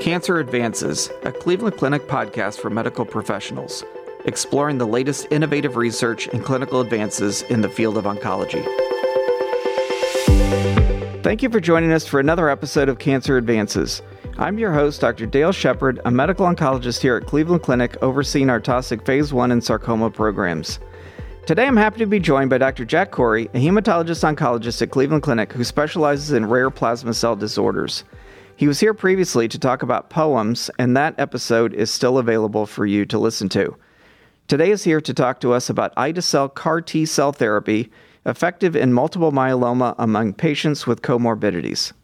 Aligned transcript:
Cancer 0.00 0.38
Advances, 0.38 1.10
a 1.24 1.30
Cleveland 1.30 1.76
Clinic 1.76 2.08
podcast 2.08 2.58
for 2.58 2.70
medical 2.70 3.04
professionals, 3.04 3.84
exploring 4.24 4.78
the 4.78 4.86
latest 4.86 5.26
innovative 5.30 5.76
research 5.76 6.26
and 6.28 6.42
clinical 6.42 6.80
advances 6.80 7.42
in 7.42 7.60
the 7.60 7.68
field 7.68 7.98
of 7.98 8.04
oncology. 8.04 8.64
Thank 11.22 11.42
you 11.42 11.50
for 11.50 11.60
joining 11.60 11.92
us 11.92 12.06
for 12.06 12.18
another 12.18 12.48
episode 12.48 12.88
of 12.88 12.98
Cancer 12.98 13.36
Advances. 13.36 14.00
I'm 14.38 14.58
your 14.58 14.72
host, 14.72 15.02
Dr. 15.02 15.26
Dale 15.26 15.52
Shepard, 15.52 16.00
a 16.06 16.10
medical 16.10 16.46
oncologist 16.46 17.02
here 17.02 17.18
at 17.18 17.26
Cleveland 17.26 17.62
Clinic, 17.62 17.98
overseeing 18.00 18.48
our 18.48 18.58
Taussig 18.58 19.04
Phase 19.04 19.34
1 19.34 19.52
and 19.52 19.62
sarcoma 19.62 20.08
programs. 20.08 20.78
Today, 21.44 21.66
I'm 21.66 21.76
happy 21.76 21.98
to 21.98 22.06
be 22.06 22.20
joined 22.20 22.48
by 22.48 22.56
Dr. 22.56 22.86
Jack 22.86 23.12
Khouri, 23.12 23.50
a 23.54 23.58
hematologist 23.58 24.24
oncologist 24.24 24.80
at 24.80 24.90
Cleveland 24.90 25.24
Clinic 25.24 25.52
who 25.52 25.62
specializes 25.62 26.32
in 26.32 26.46
rare 26.46 26.70
plasma 26.70 27.12
cell 27.12 27.36
disorders. 27.36 28.04
He 28.60 28.68
was 28.68 28.78
here 28.78 28.92
previously 28.92 29.48
to 29.48 29.58
talk 29.58 29.82
about 29.82 30.10
POEMS, 30.10 30.68
and 30.78 30.94
that 30.94 31.14
episode 31.16 31.72
is 31.72 31.90
still 31.90 32.18
available 32.18 32.66
for 32.66 32.84
you 32.84 33.06
to 33.06 33.18
listen 33.18 33.48
to. 33.48 33.74
Today 34.48 34.70
is 34.70 34.84
here 34.84 35.00
to 35.00 35.14
talk 35.14 35.40
to 35.40 35.54
us 35.54 35.70
about 35.70 35.94
ide-cel 35.96 36.50
CAR 36.50 36.82
T 36.82 37.06
cell 37.06 37.32
therapy, 37.32 37.90
effective 38.26 38.76
in 38.76 38.92
multiple 38.92 39.32
myeloma 39.32 39.94
among 39.96 40.34
patients 40.34 40.86
with 40.86 41.00
comorbidities. 41.00 41.94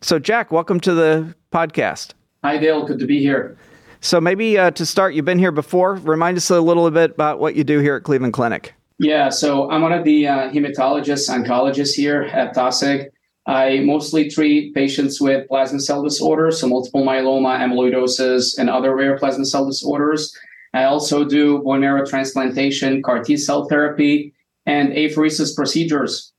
So, 0.00 0.18
Jack, 0.18 0.50
welcome 0.50 0.80
to 0.80 0.94
the 0.94 1.34
podcast. 1.52 2.14
Hi, 2.44 2.56
Dale. 2.56 2.86
Good 2.86 3.00
to 3.00 3.06
be 3.06 3.18
here. 3.18 3.58
So, 4.00 4.22
maybe 4.22 4.56
uh, 4.56 4.70
to 4.70 4.86
start, 4.86 5.12
you've 5.12 5.26
been 5.26 5.38
here 5.38 5.52
before. 5.52 5.96
Remind 5.96 6.38
us 6.38 6.48
a 6.48 6.62
little 6.62 6.90
bit 6.90 7.10
about 7.10 7.40
what 7.40 7.56
you 7.56 7.62
do 7.62 7.78
here 7.80 7.96
at 7.96 8.04
Cleveland 8.04 8.32
Clinic. 8.32 8.72
Yeah, 8.98 9.28
so 9.28 9.70
I'm 9.70 9.82
one 9.82 9.92
of 9.92 10.04
the 10.04 10.26
uh, 10.26 10.50
hematologists, 10.50 11.28
oncologists 11.28 11.92
here 11.92 12.22
at 12.22 12.54
Taussig. 12.54 13.10
I 13.46 13.80
mostly 13.80 14.28
treat 14.28 14.74
patients 14.74 15.20
with 15.20 15.48
plasma 15.48 15.80
cell 15.80 16.02
disorders, 16.02 16.60
so 16.60 16.68
multiple 16.68 17.02
myeloma, 17.02 17.58
amyloidosis, 17.58 18.58
and 18.58 18.68
other 18.68 18.94
rare 18.94 19.18
plasma 19.18 19.44
cell 19.44 19.66
disorders. 19.66 20.36
I 20.72 20.84
also 20.84 21.24
do 21.24 21.58
bone 21.58 21.80
marrow 21.80 22.06
transplantation, 22.06 23.02
CAR 23.02 23.24
T 23.24 23.36
cell 23.36 23.66
therapy, 23.66 24.32
and 24.66 24.92
apheresis 24.92 25.56
procedures. 25.56 26.32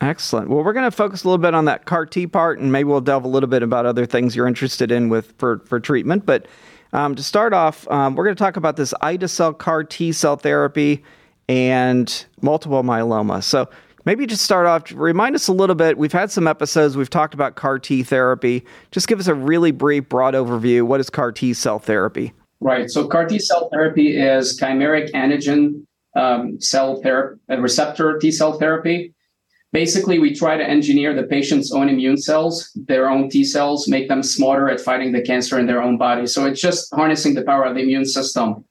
Excellent. 0.00 0.48
Well, 0.48 0.64
we're 0.64 0.72
going 0.72 0.90
to 0.90 0.96
focus 0.96 1.24
a 1.24 1.28
little 1.28 1.42
bit 1.42 1.54
on 1.54 1.66
that 1.66 1.84
CAR 1.84 2.06
T 2.06 2.26
part, 2.26 2.58
and 2.58 2.72
maybe 2.72 2.84
we'll 2.84 3.00
delve 3.00 3.24
a 3.24 3.28
little 3.28 3.48
bit 3.48 3.62
about 3.62 3.84
other 3.84 4.06
things 4.06 4.34
you're 4.34 4.46
interested 4.46 4.90
in 4.90 5.08
with 5.08 5.32
for 5.38 5.58
for 5.66 5.78
treatment. 5.78 6.24
But 6.24 6.46
um, 6.92 7.14
to 7.14 7.22
start 7.22 7.52
off, 7.52 7.86
um, 7.88 8.14
we're 8.14 8.24
going 8.24 8.36
to 8.36 8.42
talk 8.42 8.56
about 8.56 8.76
this 8.76 8.94
ide-cel 9.02 9.52
CAR 9.54 9.84
T 9.84 10.12
cell 10.12 10.36
therapy 10.36 11.04
and 11.48 12.24
multiple 12.40 12.82
myeloma. 12.82 13.42
So 13.42 13.68
maybe 14.08 14.26
just 14.26 14.42
start 14.42 14.64
off, 14.64 14.90
remind 14.94 15.34
us 15.34 15.48
a 15.48 15.52
little 15.52 15.74
bit. 15.74 15.98
We've 15.98 16.14
had 16.14 16.30
some 16.30 16.46
episodes, 16.48 16.96
we've 16.96 17.10
talked 17.10 17.34
about 17.34 17.56
CAR 17.56 17.78
T 17.78 18.02
therapy. 18.02 18.64
Just 18.90 19.06
give 19.06 19.20
us 19.20 19.26
a 19.26 19.34
really 19.34 19.70
brief, 19.70 20.08
broad 20.08 20.32
overview. 20.32 20.84
What 20.84 20.98
is 20.98 21.10
CAR 21.10 21.30
T 21.30 21.52
cell 21.52 21.78
therapy? 21.78 22.32
Right. 22.58 22.88
So 22.88 23.06
CAR 23.06 23.26
T 23.26 23.38
cell 23.38 23.68
therapy 23.70 24.16
is 24.16 24.58
chimeric 24.58 25.12
antigen 25.12 25.84
um, 26.16 26.58
cell 26.58 27.02
therapy, 27.02 27.38
receptor 27.58 28.18
T 28.18 28.32
cell 28.32 28.58
therapy. 28.58 29.12
Basically, 29.74 30.18
we 30.18 30.34
try 30.34 30.56
to 30.56 30.64
engineer 30.66 31.12
the 31.12 31.24
patient's 31.24 31.70
own 31.70 31.90
immune 31.90 32.16
cells, 32.16 32.72
their 32.86 33.10
own 33.10 33.28
T 33.28 33.44
cells, 33.44 33.88
make 33.88 34.08
them 34.08 34.22
smarter 34.22 34.70
at 34.70 34.80
fighting 34.80 35.12
the 35.12 35.20
cancer 35.20 35.58
in 35.58 35.66
their 35.66 35.82
own 35.82 35.98
body. 35.98 36.26
So 36.26 36.46
it's 36.46 36.62
just 36.62 36.88
harnessing 36.94 37.34
the 37.34 37.42
power 37.42 37.64
of 37.64 37.74
the 37.74 37.82
immune 37.82 38.06
system. 38.06 38.64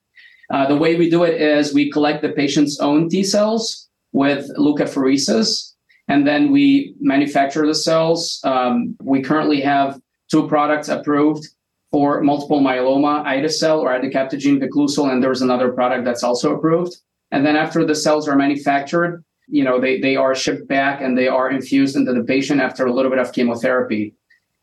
Uh, 0.52 0.66
the 0.66 0.76
way 0.76 0.96
we 0.96 1.12
do 1.12 1.26
it 1.26 1.40
is 1.40 1.76
we 1.76 1.92
collect 1.92 2.24
the 2.24 2.30
patient's 2.30 2.80
own 2.80 3.08
T 3.08 3.24
cells, 3.24 3.87
with 4.24 4.44
leukapheresis, 4.58 5.74
and 6.08 6.26
then 6.30 6.52
we 6.52 6.96
manufacture 7.00 7.66
the 7.68 7.76
cells. 7.76 8.42
Um, 8.44 8.96
we 9.14 9.22
currently 9.22 9.62
have 9.62 10.02
two 10.32 10.48
products 10.48 10.90
approved 10.90 11.44
for 11.92 12.22
multiple 12.22 12.60
myeloma, 12.60 13.24
ide-cel 13.26 13.80
or 13.80 13.90
idecabtagene 13.98 14.60
vicleucel, 14.64 15.12
and 15.12 15.24
there's 15.24 15.44
another 15.44 15.70
product 15.72 16.04
that's 16.04 16.24
also 16.24 16.56
approved. 16.56 16.94
And 17.32 17.46
then 17.46 17.56
after 17.56 17.86
the 17.86 17.96
cells 17.96 18.28
are 18.28 18.36
manufactured, 18.36 19.24
you 19.48 19.64
know, 19.64 19.80
they, 19.80 20.02
they 20.02 20.16
are 20.16 20.34
shipped 20.36 20.68
back 20.68 21.02
and 21.02 21.18
they 21.18 21.28
are 21.28 21.50
infused 21.50 21.96
into 21.96 22.14
the 22.14 22.24
patient 22.24 22.60
after 22.60 22.86
a 22.86 22.94
little 22.94 23.12
bit 23.12 23.20
of 23.20 23.32
chemotherapy. 23.32 24.14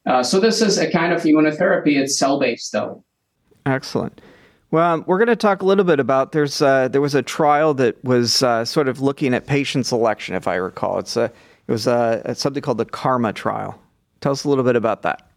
Uh, 0.05 0.23
so 0.23 0.41
this 0.41 0.61
is 0.61 0.79
a 0.79 0.91
kind 0.91 1.13
of 1.13 1.23
immunotherapy. 1.23 1.97
It's 1.97 2.19
cell-based, 2.19 2.73
though. 2.73 3.05
Excellent. 3.65 4.21
Well, 4.75 5.05
we're 5.07 5.19
going 5.19 5.29
to 5.29 5.37
talk 5.37 5.63
a 5.63 5.65
little 5.65 5.85
bit 5.85 6.01
about 6.01 6.33
there's 6.33 6.61
uh, 6.61 6.89
there 6.89 7.01
was 7.01 7.15
a 7.15 7.23
trial 7.23 7.75
that 7.75 8.03
was 8.03 8.43
uh, 8.43 8.65
sort 8.65 8.89
of 8.89 9.01
looking 9.01 9.33
at 9.33 9.47
patient 9.47 9.87
selection, 9.87 10.35
if 10.35 10.49
I 10.49 10.57
recall. 10.57 10.99
It's 10.99 11.17
a 11.17 11.27
it 11.27 11.71
was 11.71 11.87
a, 11.87 12.35
something 12.35 12.61
called 12.61 12.79
the 12.79 12.85
KarMMA 12.85 13.37
trial. 13.37 13.81
Tell 14.21 14.33
us 14.33 14.43
a 14.43 14.49
little 14.49 14.65
bit 14.65 14.75
about 14.75 15.03
that. 15.03 15.31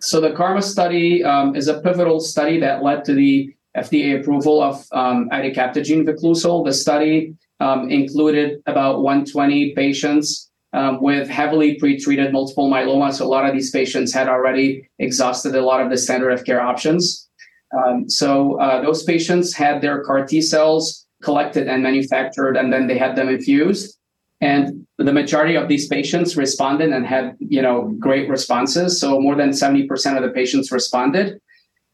So 0.00 0.20
the 0.20 0.30
KarMMA 0.30 0.64
study 0.64 1.22
um, 1.22 1.54
is 1.54 1.68
a 1.68 1.80
pivotal 1.80 2.18
study 2.18 2.58
that 2.58 2.82
led 2.82 3.04
to 3.04 3.14
the 3.14 3.54
FDA 3.76 4.20
approval 4.20 4.60
of 4.60 4.84
um, 4.90 5.28
idecabtagene 5.30 6.04
vicleucel. 6.04 6.64
The 6.64 6.72
study 6.72 7.36
um, 7.60 7.88
included 7.88 8.62
about 8.66 9.02
120 9.02 9.76
patients 9.76 10.50
um, 10.72 11.00
with 11.00 11.28
heavily 11.28 11.78
pretreated 11.78 12.32
multiple 12.32 12.68
myeloma. 12.68 13.12
So 13.12 13.26
a 13.26 13.28
lot 13.28 13.46
of 13.48 13.54
these 13.54 13.70
patients 13.70 14.12
had 14.12 14.28
already 14.28 14.88
exhausted 14.98 15.54
a 15.54 15.62
lot 15.62 15.80
of 15.80 15.88
the 15.88 15.98
standard 15.98 16.30
of 16.30 16.44
care 16.44 16.60
options. 16.60 17.28
Um, 17.72 18.08
so 18.08 18.60
uh, 18.60 18.82
those 18.82 19.02
patients 19.02 19.54
had 19.54 19.80
their 19.80 20.02
CAR 20.04 20.26
T 20.26 20.40
cells 20.42 21.06
collected 21.22 21.68
and 21.68 21.82
manufactured, 21.82 22.56
and 22.56 22.72
then 22.72 22.86
they 22.86 22.98
had 22.98 23.16
them 23.16 23.28
infused. 23.28 23.96
And 24.40 24.86
the 24.98 25.12
majority 25.12 25.54
of 25.54 25.68
these 25.68 25.86
patients 25.86 26.36
responded 26.36 26.90
and 26.90 27.06
had, 27.06 27.36
you 27.38 27.62
know, 27.62 27.94
great 27.98 28.28
responses. 28.28 29.00
So 29.00 29.20
more 29.20 29.36
than 29.36 29.50
70% 29.50 30.16
of 30.16 30.22
the 30.22 30.30
patients 30.30 30.72
responded. 30.72 31.40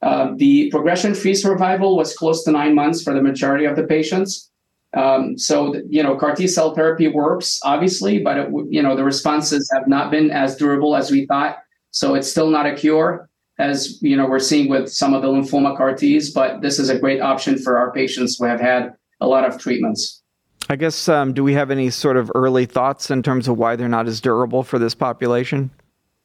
Uh, 0.01 0.33
the 0.37 0.71
progression-free 0.71 1.35
survival 1.35 1.97
was 1.97 2.17
close 2.17 2.45
to 2.45 2.51
nine 2.51 2.75
months 2.75 3.03
for 3.03 3.13
the 3.13 3.21
majority 3.21 3.67
of 3.67 3.77
the 3.77 3.83
patients. 3.83 4.51
Um, 4.97 5.37
so, 5.37 5.75
you 5.91 6.03
know, 6.03 6.17
CAR 6.17 6.35
T 6.35 6.47
cell 6.47 6.75
therapy 6.75 7.09
works, 7.09 7.61
obviously, 7.63 8.21
but, 8.21 8.39
it, 8.39 8.49
you 8.71 8.83
know, 8.83 8.97
the 8.97 9.05
responses 9.05 9.71
have 9.75 9.87
not 9.87 10.11
been 10.11 10.31
as 10.31 10.57
durable 10.57 10.97
as 10.97 11.11
we 11.11 11.27
thought. 11.27 11.59
So 11.91 12.15
it's 12.15 12.31
still 12.31 12.49
not 12.49 12.65
a 12.65 12.75
cure 12.75 13.28
as 13.59 14.01
you 14.03 14.17
know 14.17 14.27
we're 14.27 14.39
seeing 14.39 14.69
with 14.69 14.89
some 14.91 15.15
of 15.15 15.23
the 15.23 15.29
lymphoma 15.29 15.77
CAR 15.77 15.95
Ts, 15.95 16.31
but 16.31 16.61
this 16.63 16.79
is 16.79 16.89
a 16.89 16.99
great 16.99 17.21
option 17.21 17.59
for 17.59 17.79
our 17.79 17.93
patients 17.93 18.37
who 18.39 18.45
have 18.45 18.61
had 18.61 18.95
a 19.21 19.27
lot 19.27 19.45
of 19.45 19.59
treatments. 19.59 20.23
I 20.69 20.77
guess 20.77 21.09
um, 21.09 21.33
do 21.33 21.43
we 21.43 21.55
have 21.55 21.71
any 21.71 21.91
sort 21.91 22.17
of 22.17 22.31
early 22.35 22.67
thoughts 22.67 23.11
in 23.11 23.23
terms 23.23 23.49
of 23.49 23.57
why 23.57 23.77
they're 23.77 23.89
not 23.89 24.07
as 24.07 24.21
durable 24.21 24.63
for 24.63 24.79
this 24.79 24.95
population? 24.95 25.71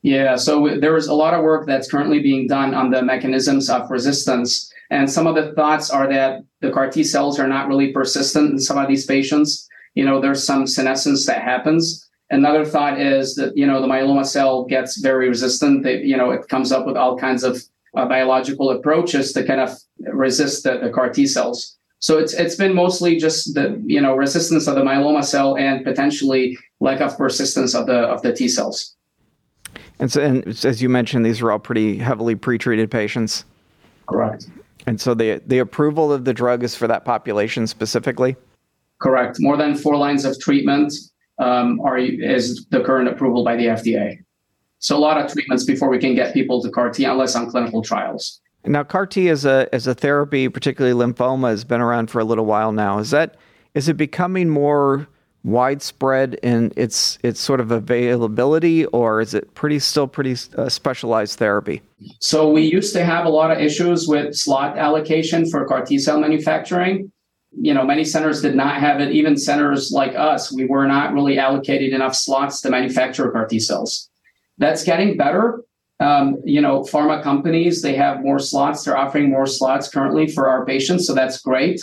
Yeah, 0.02 0.36
so 0.36 0.78
there 0.80 0.98
is 0.98 1.08
a 1.08 1.14
lot 1.14 1.34
of 1.34 1.44
work 1.44 1.66
that's 1.66 1.90
currently 1.90 2.22
being 2.22 2.48
done 2.48 2.74
on 2.74 2.92
the 2.92 3.02
mechanisms 3.02 3.70
of 3.70 3.90
resistance. 3.90 4.70
And 4.92 5.10
some 5.10 5.28
of 5.28 5.36
the 5.36 5.54
thoughts 5.54 5.90
are 5.90 6.10
that 6.10 6.44
the 6.60 6.72
CAR 6.72 6.90
T 6.90 7.06
cells 7.06 7.40
are 7.40 7.48
not 7.48 7.70
really 7.70 7.94
persistent 7.94 8.52
in 8.52 8.60
some 8.60 8.78
of 8.78 8.90
these 8.90 9.06
patients. 9.06 9.68
You 9.96 10.04
know, 10.04 10.20
there's 10.20 10.44
some 10.44 10.68
senescence 10.68 11.26
that 11.26 11.42
happens. 11.42 12.03
Another 12.34 12.66
thought 12.66 13.00
is 13.00 13.36
that 13.36 13.56
you 13.56 13.68
know 13.68 13.80
the 13.80 13.88
myeloma 13.88 14.26
cell 14.26 14.66
gets 14.66 14.98
very 14.98 15.30
resistant. 15.30 15.84
They, 15.84 16.02
you 16.02 16.18
know, 16.18 16.32
it 16.32 16.48
comes 16.48 16.72
up 16.72 16.88
with 16.88 16.98
all 16.98 17.16
kinds 17.16 17.44
of 17.44 17.62
uh, 17.96 18.08
biological 18.08 18.72
approaches 18.72 19.34
to 19.34 19.44
kind 19.46 19.62
of 19.62 19.70
resist 20.00 20.64
the, 20.64 20.80
the 20.80 20.90
CAR 20.90 21.10
T 21.12 21.28
cells. 21.28 21.78
So 22.00 22.18
it's 22.18 22.34
it's 22.34 22.56
been 22.56 22.74
mostly 22.74 23.18
just 23.18 23.54
the 23.54 23.80
you 23.86 24.02
know 24.02 24.16
resistance 24.16 24.66
of 24.68 24.74
the 24.74 24.82
myeloma 24.82 25.24
cell 25.24 25.56
and 25.58 25.86
potentially 25.86 26.58
lack 26.80 27.02
of 27.02 27.16
persistence 27.20 27.76
of 27.76 27.86
the 27.86 28.00
of 28.00 28.24
the 28.24 28.34
T 28.34 28.48
cells. 28.48 28.96
And 30.00 30.12
so, 30.12 30.20
and 30.20 30.48
as 30.66 30.82
you 30.82 30.90
mentioned, 30.90 31.24
these 31.24 31.40
are 31.40 31.52
all 31.52 31.60
pretty 31.60 31.98
heavily 31.98 32.36
pretreated 32.36 32.90
patients. 32.90 33.46
Correct. 34.08 34.48
And 34.88 35.00
so 35.00 35.14
the 35.14 35.40
the 35.46 35.60
approval 35.60 36.12
of 36.12 36.26
the 36.26 36.34
drug 36.34 36.64
is 36.64 36.76
for 36.76 36.88
that 36.88 37.06
population 37.06 37.68
specifically. 37.68 38.36
Correct. 38.98 39.38
More 39.40 39.56
than 39.56 39.76
four 39.76 39.98
lines 39.98 40.26
of 40.26 40.40
treatment 40.40 40.94
um, 41.40 41.80
are 41.82 41.98
is 41.98 42.66
the 42.70 42.82
current 42.82 43.10
approval 43.10 43.44
by 43.44 43.56
the 43.56 43.66
FDA. 43.66 44.18
So 44.80 44.98
a 44.98 45.00
lot 45.00 45.18
of 45.18 45.32
treatments 45.32 45.64
before 45.64 45.90
we 45.90 45.98
can 45.98 46.14
get 46.14 46.34
people 46.34 46.62
to 46.62 46.70
CAR 46.70 46.90
T, 46.90 47.06
unless 47.06 47.36
on 47.36 47.50
clinical 47.50 47.82
trials. 47.82 48.42
Now, 48.66 48.84
CAR 48.84 49.06
T 49.08 49.30
as 49.30 49.46
a 49.46 49.70
as 49.72 49.88
a 49.88 49.96
therapy, 49.96 50.50
particularly 50.50 50.94
lymphoma, 50.94 51.50
has 51.50 51.64
been 51.64 51.80
around 51.80 52.10
for 52.10 52.20
a 52.20 52.26
little 52.26 52.46
while 52.46 52.74
now. 52.74 53.00
Is 53.00 53.12
that 53.12 53.38
is 53.74 53.88
it 53.88 53.96
becoming 53.96 54.50
more 54.50 55.08
widespread 55.46 56.36
in 56.44 56.74
its 56.76 57.18
its 57.24 57.40
sort 57.40 57.62
of 57.62 57.72
availability, 57.72 58.86
or 58.88 59.22
is 59.22 59.34
it 59.34 59.54
pretty 59.56 59.80
still 59.80 60.06
pretty 60.06 60.36
uh, 60.58 60.68
specialized 60.68 61.40
therapy? 61.40 61.82
So 62.20 62.52
we 62.52 62.64
used 62.64 62.94
to 62.94 63.06
have 63.06 63.26
a 63.26 63.30
lot 63.30 63.52
of 63.52 63.60
issues 63.60 64.06
with 64.06 64.36
slot 64.36 64.78
allocation 64.78 65.50
for 65.50 65.66
CAR 65.66 65.86
T 65.86 65.98
cell 65.98 66.20
manufacturing 66.20 67.10
you 67.60 67.74
know, 67.74 67.86
many 67.86 68.04
centers 68.04 68.42
did 68.42 68.56
not 68.56 68.80
have 68.80 69.00
it. 69.00 69.12
Even 69.12 69.38
centers 69.38 69.92
like 69.92 70.16
us, 70.16 70.52
we 70.52 70.66
were 70.66 70.88
not 70.88 71.14
really 71.14 71.38
allocated 71.38 71.94
enough 71.94 72.16
slots 72.16 72.62
to 72.62 72.70
manufacture 72.70 73.30
CAR 73.32 73.48
T 73.48 73.60
cells. 73.60 74.10
That's 74.58 74.84
getting 74.84 75.18
better. 75.18 75.62
Um, 76.00 76.42
you 76.44 76.60
know, 76.62 76.82
pharma 76.82 77.22
companies 77.24 77.82
they 77.82 77.96
have 77.96 78.22
more 78.22 78.40
slots. 78.40 78.84
They're 78.84 78.98
offering 78.98 79.30
more 79.30 79.46
slots 79.46 79.88
currently 79.88 80.28
for 80.28 80.50
our 80.50 80.66
patients, 80.66 81.08
so 81.08 81.14
that's 81.14 81.40
great. 81.40 81.82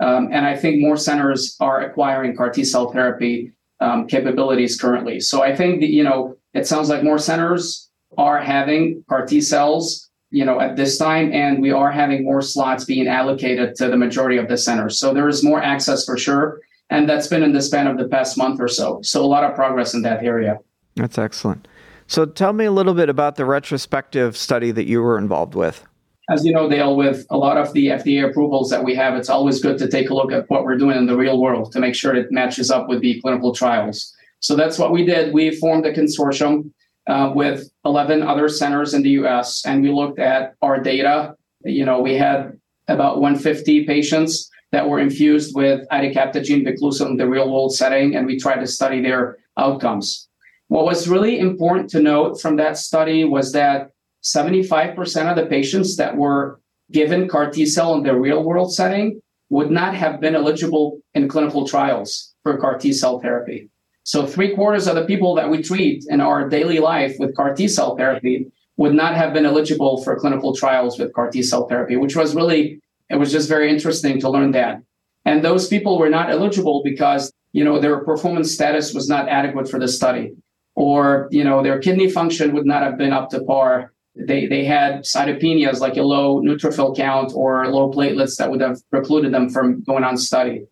Um, 0.00 0.30
and 0.32 0.46
I 0.46 0.56
think 0.56 0.80
more 0.80 0.96
centers 0.96 1.56
are 1.60 1.82
acquiring 1.82 2.36
CAR 2.36 2.50
T 2.50 2.64
cell 2.64 2.90
therapy 2.90 3.52
um, 3.80 4.06
capabilities 4.06 4.80
currently. 4.80 5.20
So 5.20 5.42
I 5.42 5.54
think 5.54 5.80
that, 5.80 5.90
you 5.90 6.02
know 6.02 6.36
it 6.52 6.66
sounds 6.66 6.88
like 6.88 7.04
more 7.04 7.18
centers 7.18 7.90
are 8.18 8.40
having 8.40 9.04
CAR 9.08 9.26
T 9.26 9.40
cells 9.40 10.09
you 10.30 10.44
know, 10.44 10.60
at 10.60 10.76
this 10.76 10.96
time, 10.96 11.32
and 11.32 11.60
we 11.60 11.70
are 11.70 11.90
having 11.90 12.24
more 12.24 12.40
slots 12.40 12.84
being 12.84 13.08
allocated 13.08 13.74
to 13.76 13.88
the 13.88 13.96
majority 13.96 14.36
of 14.36 14.48
the 14.48 14.56
centers. 14.56 14.98
So 14.98 15.12
there 15.12 15.28
is 15.28 15.42
more 15.42 15.62
access 15.62 16.04
for 16.04 16.16
sure, 16.16 16.60
and 16.88 17.08
that's 17.08 17.26
been 17.26 17.42
in 17.42 17.52
the 17.52 17.62
span 17.62 17.86
of 17.86 17.98
the 17.98 18.08
past 18.08 18.38
month 18.38 18.60
or 18.60 18.68
so. 18.68 19.00
So 19.02 19.24
a 19.24 19.26
lot 19.26 19.44
of 19.44 19.54
progress 19.54 19.94
in 19.94 20.02
that 20.02 20.22
area. 20.22 20.58
That's 20.96 21.18
excellent. 21.18 21.66
So 22.06 22.26
tell 22.26 22.52
me 22.52 22.64
a 22.64 22.72
little 22.72 22.94
bit 22.94 23.08
about 23.08 23.36
the 23.36 23.44
retrospective 23.44 24.36
study 24.36 24.70
that 24.72 24.86
you 24.86 25.00
were 25.00 25.18
involved 25.18 25.54
with. 25.54 25.84
As 26.28 26.44
you 26.44 26.52
know, 26.52 26.68
Dale, 26.68 26.96
with 26.96 27.26
a 27.30 27.36
lot 27.36 27.56
of 27.56 27.72
the 27.72 27.88
FDA 27.88 28.28
approvals 28.28 28.70
that 28.70 28.84
we 28.84 28.94
have, 28.94 29.16
it's 29.16 29.28
always 29.28 29.60
good 29.60 29.78
to 29.78 29.88
take 29.88 30.10
a 30.10 30.14
look 30.14 30.30
at 30.30 30.48
what 30.48 30.64
we're 30.64 30.78
doing 30.78 30.96
in 30.96 31.06
the 31.06 31.16
real 31.16 31.40
world 31.40 31.72
to 31.72 31.80
make 31.80 31.96
sure 31.96 32.14
it 32.14 32.30
matches 32.30 32.70
up 32.70 32.88
with 32.88 33.00
the 33.00 33.20
clinical 33.20 33.52
trials. 33.52 34.14
So 34.38 34.54
that's 34.54 34.78
what 34.78 34.92
we 34.92 35.04
did. 35.04 35.34
We 35.34 35.56
formed 35.56 35.86
a 35.86 35.92
consortium 35.92 36.70
uh, 37.06 37.32
with 37.34 37.70
11 37.84 38.22
other 38.22 38.48
centers 38.48 38.94
in 38.94 39.02
the 39.02 39.10
US, 39.10 39.64
and 39.66 39.82
we 39.82 39.90
looked 39.90 40.18
at 40.18 40.54
our 40.62 40.80
data. 40.80 41.34
You 41.64 41.84
know, 41.84 42.00
we 42.00 42.14
had 42.14 42.58
about 42.88 43.20
150 43.20 43.86
patients 43.86 44.50
that 44.72 44.88
were 44.88 45.00
infused 45.00 45.54
with 45.54 45.86
idecabtagene 45.90 46.66
vicleucel 46.66 47.06
in 47.06 47.16
the 47.16 47.28
real 47.28 47.50
world 47.52 47.74
setting, 47.74 48.14
and 48.14 48.26
we 48.26 48.38
tried 48.38 48.60
to 48.60 48.66
study 48.66 49.00
their 49.02 49.38
outcomes. 49.56 50.28
What 50.68 50.84
was 50.84 51.08
really 51.08 51.38
important 51.38 51.90
to 51.90 52.00
note 52.00 52.40
from 52.40 52.56
that 52.56 52.78
study 52.78 53.24
was 53.24 53.52
that 53.52 53.90
75% 54.22 55.30
of 55.30 55.36
the 55.36 55.46
patients 55.46 55.96
that 55.96 56.16
were 56.16 56.60
given 56.92 57.28
CAR 57.28 57.50
T 57.50 57.66
cell 57.66 57.94
in 57.94 58.02
the 58.02 58.14
real 58.14 58.44
world 58.44 58.72
setting 58.72 59.20
would 59.48 59.70
not 59.70 59.94
have 59.94 60.20
been 60.20 60.36
eligible 60.36 61.00
in 61.14 61.28
clinical 61.28 61.66
trials 61.66 62.34
for 62.42 62.56
CAR 62.58 62.78
T 62.78 62.92
cell 62.92 63.18
therapy. 63.18 63.68
So, 64.04 64.26
three 64.26 64.54
quarters 64.54 64.86
of 64.86 64.94
the 64.94 65.04
people 65.04 65.34
that 65.34 65.50
we 65.50 65.62
treat 65.62 66.04
in 66.08 66.20
our 66.20 66.48
daily 66.48 66.78
life 66.78 67.16
with 67.18 67.36
CAR 67.36 67.54
T 67.54 67.68
cell 67.68 67.96
therapy 67.96 68.50
would 68.76 68.94
not 68.94 69.14
have 69.14 69.32
been 69.32 69.46
eligible 69.46 70.02
for 70.02 70.18
clinical 70.18 70.54
trials 70.54 70.98
with 70.98 71.12
CAR 71.12 71.30
T 71.30 71.42
cell 71.42 71.66
therapy, 71.68 71.96
which 71.96 72.16
was 72.16 72.34
really, 72.34 72.80
it 73.10 73.16
was 73.16 73.30
just 73.30 73.48
very 73.48 73.70
interesting 73.70 74.20
to 74.20 74.30
learn 74.30 74.52
that. 74.52 74.82
And 75.24 75.44
those 75.44 75.68
people 75.68 75.98
were 75.98 76.08
not 76.08 76.30
eligible 76.30 76.82
because, 76.82 77.30
you 77.52 77.62
know, 77.62 77.78
their 77.78 78.02
performance 78.04 78.52
status 78.52 78.94
was 78.94 79.08
not 79.08 79.28
adequate 79.28 79.68
for 79.68 79.78
the 79.78 79.88
study, 79.88 80.32
or, 80.74 81.28
you 81.30 81.44
know, 81.44 81.62
their 81.62 81.78
kidney 81.78 82.10
function 82.10 82.54
would 82.54 82.66
not 82.66 82.82
have 82.82 82.96
been 82.96 83.12
up 83.12 83.28
to 83.30 83.44
par 83.44 83.92
they 84.16 84.46
they 84.46 84.64
had 84.64 85.02
cytopenias 85.04 85.80
like 85.80 85.96
a 85.96 86.02
low 86.02 86.40
neutrophil 86.40 86.96
count 86.96 87.32
or 87.34 87.66
low 87.68 87.90
platelets 87.90 88.36
that 88.36 88.50
would 88.50 88.60
have 88.60 88.78
precluded 88.90 89.32
them 89.32 89.48
from 89.48 89.82
going 89.82 90.04
on 90.04 90.16
study. 90.16 90.64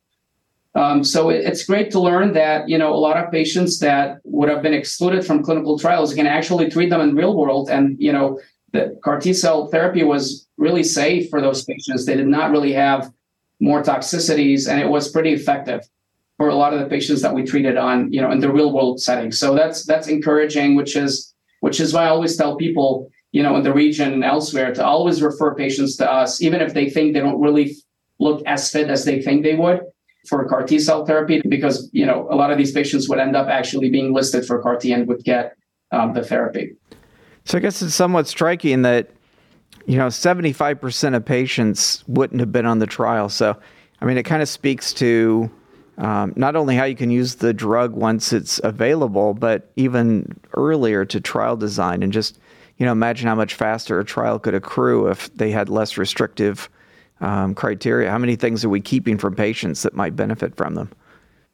Um, 0.75 1.03
so 1.03 1.31
it, 1.31 1.45
it's 1.45 1.65
great 1.65 1.91
to 1.93 2.01
learn 2.01 2.33
that 2.35 2.69
you 2.69 2.79
know 2.79 2.93
a 2.93 2.97
lot 2.97 3.17
of 3.17 3.33
patients 3.33 3.79
that 3.81 4.19
would 4.25 4.49
have 4.49 4.63
been 4.63 4.75
excluded 4.75 5.27
from 5.27 5.43
clinical 5.43 5.79
trials 5.79 6.15
can 6.15 6.27
actually 6.27 6.71
treat 6.71 6.91
them 6.91 7.01
in 7.01 7.15
real 7.15 7.37
world, 7.37 7.71
and 7.71 7.97
you 7.99 8.13
know 8.13 8.41
the 8.73 8.99
CAR 9.03 9.19
T 9.19 9.33
cell 9.33 9.69
therapy 9.69 10.05
was 10.05 10.47
really 10.57 10.85
safe 10.85 11.31
for 11.31 11.41
those 11.41 11.65
patients. 11.65 12.05
They 12.05 12.17
did 12.17 12.29
not 12.29 12.51
really 12.51 12.73
have 12.73 13.11
more 13.61 13.83
toxicities, 13.83 14.69
and 14.71 14.81
it 14.81 14.89
was 14.89 15.11
pretty 15.11 15.33
effective 15.33 15.81
for 16.37 16.49
a 16.49 16.55
lot 16.55 16.73
of 16.73 16.81
the 16.81 16.87
patients 16.87 17.23
that 17.23 17.35
we 17.35 17.43
treated 17.43 17.77
on 17.77 18.13
you 18.13 18.21
know 18.21 18.31
in 18.31 18.41
the 18.41 18.53
real 18.53 18.73
world 18.73 19.01
setting. 19.01 19.33
So 19.33 19.55
that's 19.55 19.85
that's 19.85 20.09
encouraging, 20.09 20.77
which 20.77 20.97
is 20.97 21.35
which 21.61 21.81
is 21.81 21.93
why 21.93 22.05
I 22.05 22.09
always 22.11 22.37
tell 22.37 22.57
people 22.57 23.11
you 23.33 23.43
know, 23.43 23.57
in 23.57 23.63
the 23.63 23.73
region 23.73 24.13
and 24.15 24.25
elsewhere 24.25 24.73
to 24.73 24.85
always 24.85 25.21
refer 25.21 25.55
patients 25.55 25.97
to 25.97 26.11
us, 26.11 26.41
even 26.41 26.63
if 26.63 26.73
they 26.73 26.89
think 26.89 27.13
they 27.13 27.21
don't 27.21 27.41
really 27.41 27.77
look 28.19 28.43
as 28.47 28.71
fit 28.71 28.89
as 28.89 29.05
they 29.05 29.21
think 29.21 29.43
they 29.43 29.55
would 29.55 29.83
for 30.27 30.47
CAR 30.49 30.65
T 30.65 30.79
cell 30.79 31.07
therapy, 31.07 31.41
because, 31.49 31.89
you 31.93 32.05
know, 32.05 32.27
a 32.31 32.37
lot 32.37 32.51
of 32.51 32.59
these 32.59 32.73
patients 32.73 33.09
would 33.09 33.19
end 33.19 33.37
up 33.37 33.49
actually 33.49 33.91
being 33.91 34.13
listed 34.13 34.45
for 34.45 34.61
CAR 34.63 34.77
T 34.77 34.93
and 34.93 35.07
would 35.07 35.25
get 35.25 35.57
um, 35.93 36.13
the 36.13 36.25
therapy. 36.25 36.77
So 37.45 37.59
I 37.59 37.61
guess 37.61 37.81
it's 37.81 37.95
somewhat 37.95 38.27
striking 38.27 38.83
that, 38.83 39.11
you 39.87 39.97
know, 39.97 40.09
75% 40.09 41.17
of 41.17 41.25
patients 41.25 42.05
wouldn't 42.07 42.41
have 42.41 42.53
been 42.53 42.67
on 42.67 42.79
the 42.79 42.87
trial. 42.87 43.29
So, 43.29 43.57
I 44.01 44.05
mean, 44.05 44.19
it 44.19 44.25
kind 44.25 44.43
of 44.43 44.49
speaks 44.49 44.93
to 44.95 45.51
um, 45.97 46.33
not 46.37 46.57
only 46.57 46.77
how 46.77 46.85
you 46.85 46.95
can 46.95 47.11
use 47.11 47.37
the 47.37 47.55
drug 47.55 47.95
once 47.95 48.33
it's 48.33 48.61
available, 48.63 49.35
but 49.35 49.71
even 49.77 50.39
earlier 50.55 51.05
to 51.07 51.21
trial 51.21 51.57
design 51.57 52.03
and 52.03 52.13
just 52.13 52.39
you 52.79 52.87
know, 52.87 52.93
imagine 52.93 53.27
how 53.27 53.35
much 53.35 53.55
faster 53.55 53.99
a 53.99 54.05
trial 54.05 54.39
could 54.39 54.55
accrue 54.55 55.09
if 55.09 55.33
they 55.35 55.51
had 55.51 55.69
less 55.69 55.99
restrictive 55.99 56.71
um, 57.21 57.55
criteria. 57.55 58.11
How 58.11 58.19
many 58.19 58.37
things 58.37 58.65
are 58.65 58.69
we 58.69 58.81
keeping 58.81 59.19
from 59.19 59.35
patients 59.35 59.83
that 59.83 59.95
might 59.95 60.17
benefit 60.17 60.57
from 60.57 60.75
them? 60.75 60.91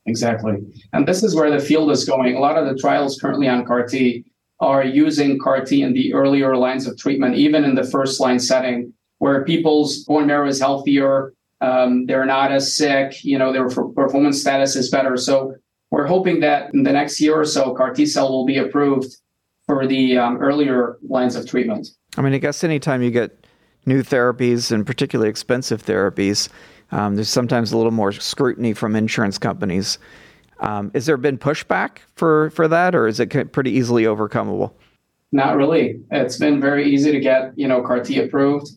Exactly. 0.07 0.59
And 0.93 1.09
this 1.09 1.23
is 1.23 1.35
where 1.35 1.51
the 1.51 1.65
field 1.65 1.91
is 1.91 2.05
going. 2.05 2.37
A 2.37 2.41
lot 2.41 2.59
of 2.59 2.67
the 2.67 2.79
trials 2.79 3.19
currently 3.19 3.49
on 3.49 3.65
CAR 3.65 3.87
T 3.87 4.25
are 4.61 4.85
using 4.85 5.39
CAR 5.39 5.65
T 5.65 5.83
in 5.83 5.95
the 5.95 6.13
earlier 6.13 6.57
lines 6.57 6.87
of 6.87 6.99
treatment, 6.99 7.37
even 7.37 7.65
in 7.65 7.75
the 7.75 7.85
first 7.85 8.21
line 8.21 8.39
setting, 8.39 8.93
where 9.19 9.45
people's 9.45 10.05
bone 10.05 10.27
marrow 10.27 10.47
is 10.47 10.61
healthier, 10.61 11.33
um, 11.61 12.05
they're 12.07 12.27
not 12.27 12.53
as 12.53 12.77
sick, 12.77 13.25
you 13.25 13.39
know, 13.39 13.53
their 13.53 13.69
performance 13.69 14.41
status 14.41 14.77
is 14.77 14.91
better. 14.91 15.17
So 15.17 15.55
we're 15.91 16.07
hoping 16.07 16.41
that 16.41 16.75
in 16.75 16.83
the 16.83 16.93
next 16.93 17.21
year 17.21 17.41
or 17.41 17.45
so, 17.45 17.75
CAR 17.75 17.95
T 17.95 18.05
cell 18.05 18.31
will 18.31 18.45
be 18.45 18.59
approved 18.59 19.17
for 19.67 19.87
the 19.87 20.19
um, 20.19 20.37
earlier 20.37 20.99
lines 21.09 21.37
of 21.37 21.49
treatment. 21.49 21.89
I 22.19 22.23
mean, 22.23 22.35
I 22.35 22.39
guess 22.39 22.63
anytime 22.63 23.03
you 23.03 23.11
get 23.11 23.44
new 23.87 24.03
therapies 24.03 24.73
and 24.73 24.87
particularly 24.87 25.31
expensive 25.31 25.83
therapies, 25.83 26.49
um, 26.93 27.17
there's 27.17 27.29
sometimes 27.29 27.73
a 27.73 27.77
little 27.77 27.93
more 27.93 28.13
scrutiny 28.13 28.73
from 28.73 28.97
insurance 28.97 29.39
companies. 29.39 29.99
Um, 30.61 30.91
has 30.95 31.07
there 31.07 31.17
been 31.17 31.39
pushback 31.39 31.99
for, 32.15 32.51
for 32.51 32.69
that, 32.69 32.95
or 32.95 33.07
is 33.07 33.21
it 33.21 33.53
pretty 33.53 33.73
easily 33.73 34.05
overcomeable? 34.05 34.73
Not 35.33 35.57
really. 35.57 36.01
It's 36.11 36.37
been 36.37 36.61
very 36.61 36.89
easy 36.89 37.11
to 37.11 37.19
get, 37.19 37.59
you 37.59 37.67
know, 37.67 37.83
CAR 37.83 38.01
T 38.01 38.21
approved 38.21 38.69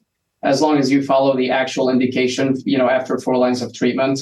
as 0.44 0.62
long 0.62 0.78
as 0.78 0.92
you 0.92 1.04
follow 1.04 1.36
the 1.36 1.52
actual 1.52 1.90
indication, 1.90 2.56
you 2.66 2.78
know, 2.78 2.90
after 2.90 3.18
four 3.20 3.38
lines 3.38 3.62
of 3.62 3.74
treatment. 3.74 4.22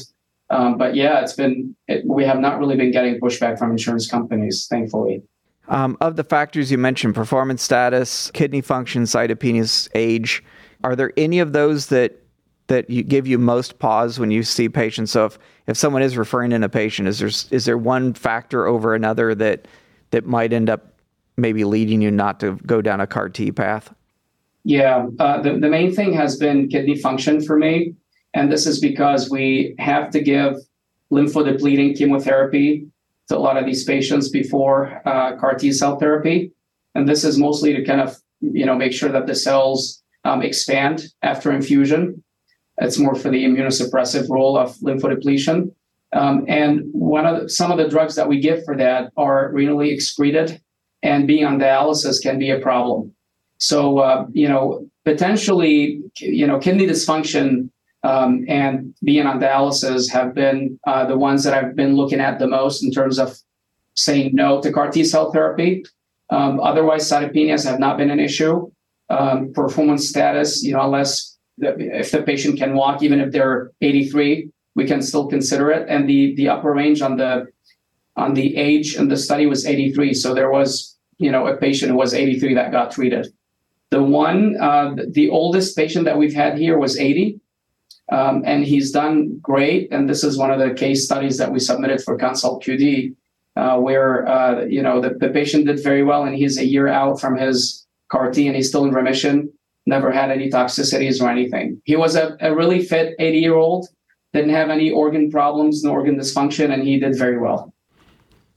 Um, 0.49 0.77
but 0.77 0.95
yeah, 0.95 1.21
it's 1.21 1.33
been, 1.33 1.75
it, 1.87 2.05
we 2.05 2.23
have 2.25 2.39
not 2.39 2.59
really 2.59 2.75
been 2.75 2.91
getting 2.91 3.19
pushback 3.19 3.57
from 3.57 3.71
insurance 3.71 4.09
companies, 4.09 4.67
thankfully. 4.67 5.23
Um, 5.67 5.97
of 6.01 6.15
the 6.15 6.23
factors 6.23 6.71
you 6.71 6.77
mentioned, 6.77 7.15
performance 7.15 7.63
status, 7.63 8.29
kidney 8.31 8.61
function, 8.61 9.03
cytopenias, 9.03 9.89
age, 9.95 10.43
are 10.85 10.95
there 10.95 11.11
any 11.17 11.39
of 11.39 11.51
those 11.51 11.87
that 11.87 12.21
that 12.67 12.89
you 12.89 13.01
give 13.01 13.25
you 13.25 13.39
most 13.39 13.79
pause 13.79 14.19
when 14.19 14.29
you 14.29 14.43
see 14.43 14.69
patients? 14.69 15.11
So 15.11 15.25
if, 15.25 15.39
if 15.65 15.77
someone 15.77 16.03
is 16.03 16.15
referring 16.15 16.51
in 16.51 16.63
a 16.63 16.69
patient, 16.69 17.07
is 17.07 17.17
there 17.17 17.29
is 17.57 17.65
there 17.65 17.77
one 17.77 18.13
factor 18.13 18.67
over 18.67 18.93
another 18.93 19.33
that 19.33 19.67
that 20.11 20.27
might 20.27 20.53
end 20.53 20.69
up 20.69 20.93
maybe 21.37 21.63
leading 21.63 22.01
you 22.03 22.11
not 22.11 22.39
to 22.41 22.53
go 22.67 22.83
down 22.83 23.01
a 23.01 23.07
CAR 23.07 23.29
T 23.29 23.51
path? 23.51 23.93
Yeah, 24.63 25.07
uh, 25.19 25.41
the, 25.41 25.57
the 25.57 25.69
main 25.69 25.93
thing 25.93 26.13
has 26.13 26.37
been 26.37 26.69
kidney 26.69 26.95
function 26.95 27.41
for 27.41 27.57
me. 27.57 27.95
And 28.35 28.51
this 28.51 28.67
is 28.67 28.79
because 28.79 29.29
we 29.29 29.75
have 29.79 30.11
to 30.11 30.21
give 30.21 30.57
lymphodepleting 31.11 31.97
chemotherapy 31.97 32.87
to 33.29 33.37
a 33.37 33.39
lot 33.39 33.57
of 33.57 33.65
these 33.65 33.85
patients 33.85 34.29
before 34.29 35.01
uh, 35.05 35.35
CAR 35.37 35.55
T 35.55 35.71
cell 35.71 35.97
therapy. 35.97 36.51
And 36.93 37.09
this 37.09 37.23
is 37.23 37.39
mostly 37.39 37.73
to 37.73 37.83
kind 37.83 38.01
of, 38.01 38.17
you 38.39 38.67
know, 38.67 38.75
make 38.75 38.93
sure 38.93 39.09
that 39.09 39.25
the 39.25 39.35
cells 39.35 40.03
um, 40.25 40.41
expand 40.41 41.05
after 41.21 41.51
infusion. 41.51 42.21
It's 42.79 42.99
more 42.99 43.15
for 43.15 43.29
the 43.29 43.45
immunosuppressive 43.45 44.29
role 44.29 44.57
of 44.57 44.75
lymphodepletion. 44.77 45.71
Um, 46.13 46.45
and 46.47 46.83
one 46.91 47.25
of 47.25 47.43
the, 47.43 47.49
some 47.49 47.71
of 47.71 47.77
the 47.77 47.87
drugs 47.87 48.15
that 48.15 48.27
we 48.27 48.39
give 48.39 48.63
for 48.65 48.75
that 48.77 49.11
are 49.17 49.51
renally 49.53 49.93
excreted, 49.93 50.61
and 51.03 51.27
being 51.27 51.45
on 51.45 51.59
dialysis 51.59 52.21
can 52.21 52.39
be 52.39 52.49
a 52.49 52.59
problem. 52.59 53.13
So, 53.57 53.99
uh, 53.99 54.25
you 54.31 54.49
know, 54.49 54.87
potentially, 55.05 56.01
you 56.19 56.47
know, 56.47 56.59
kidney 56.59 56.87
dysfunction 56.87 57.69
um, 58.03 58.45
and 58.47 58.93
being 59.03 59.25
on 59.25 59.39
dialysis 59.39 60.11
have 60.11 60.33
been 60.33 60.79
uh, 60.87 61.05
the 61.05 61.17
ones 61.17 61.43
that 61.43 61.53
I've 61.53 61.75
been 61.75 61.95
looking 61.95 62.19
at 62.19 62.39
the 62.39 62.47
most 62.47 62.83
in 62.83 62.91
terms 62.91 63.19
of 63.19 63.37
saying 63.95 64.31
no 64.33 64.61
to 64.61 64.71
CAR 64.71 64.91
T 64.91 65.03
cell 65.03 65.31
therapy. 65.31 65.85
Um, 66.29 66.59
otherwise, 66.59 67.09
cytopenias 67.09 67.65
have 67.65 67.79
not 67.79 67.97
been 67.97 68.09
an 68.09 68.19
issue. 68.19 68.69
Um, 69.09 69.53
performance 69.53 70.09
status, 70.09 70.63
you 70.63 70.73
know, 70.73 70.81
unless 70.81 71.37
the, 71.59 71.75
if 71.77 72.11
the 72.11 72.23
patient 72.23 72.57
can 72.57 72.73
walk, 72.73 73.03
even 73.03 73.19
if 73.19 73.31
they're 73.31 73.71
83, 73.81 74.49
we 74.75 74.85
can 74.85 75.01
still 75.01 75.27
consider 75.27 75.69
it. 75.71 75.87
And 75.87 76.09
the 76.09 76.35
the 76.35 76.49
upper 76.49 76.73
range 76.73 77.01
on 77.01 77.17
the 77.17 77.47
on 78.15 78.33
the 78.33 78.55
age 78.55 78.95
in 78.95 79.07
the 79.07 79.17
study 79.17 79.45
was 79.45 79.65
83. 79.65 80.13
So 80.13 80.33
there 80.33 80.51
was, 80.51 80.97
you 81.17 81.31
know, 81.31 81.47
a 81.47 81.57
patient 81.57 81.91
who 81.91 81.97
was 81.97 82.13
83 82.13 82.55
that 82.55 82.71
got 82.71 82.91
treated. 82.91 83.27
The 83.91 84.01
one, 84.01 84.57
uh, 84.59 84.95
the 85.11 85.29
oldest 85.29 85.75
patient 85.75 86.05
that 86.05 86.17
we've 86.17 86.33
had 86.33 86.57
here 86.57 86.77
was 86.77 86.97
80. 86.97 87.39
Um, 88.11 88.43
and 88.45 88.63
he's 88.63 88.91
done 88.91 89.39
great. 89.39 89.91
And 89.91 90.07
this 90.07 90.23
is 90.23 90.37
one 90.37 90.51
of 90.51 90.59
the 90.59 90.73
case 90.73 91.05
studies 91.05 91.37
that 91.37 91.51
we 91.51 91.59
submitted 91.59 92.03
for 92.03 92.17
Consult 92.17 92.63
QD, 92.63 93.15
uh, 93.55 93.77
where 93.79 94.27
uh, 94.27 94.65
you 94.65 94.81
know 94.81 95.01
the, 95.01 95.15
the, 95.15 95.29
patient 95.29 95.65
did 95.65 95.81
very 95.81 96.03
well, 96.03 96.25
and 96.25 96.35
he's 96.35 96.57
a 96.57 96.65
year 96.65 96.87
out 96.87 97.19
from 97.19 97.35
his 97.35 97.84
CAR 98.15 98.31
T, 98.31 98.47
and 98.47 98.55
he's 98.55 98.69
still 98.69 98.85
in 98.85 98.93
remission. 98.93 99.51
Never 99.85 100.11
had 100.11 100.31
any 100.31 100.49
toxicities 100.49 101.21
or 101.21 101.29
anything. 101.29 101.81
He 101.83 101.95
was 101.95 102.15
a, 102.15 102.37
a 102.39 102.55
really 102.55 102.83
fit 102.83 103.15
80 103.19 103.37
year 103.37 103.55
old, 103.55 103.87
didn't 104.33 104.51
have 104.51 104.69
any 104.69 104.89
organ 104.89 105.29
problems, 105.29 105.83
no 105.83 105.91
organ 105.91 106.17
dysfunction, 106.17 106.73
and 106.73 106.83
he 106.83 106.99
did 106.99 107.17
very 107.17 107.37
well. 107.37 107.73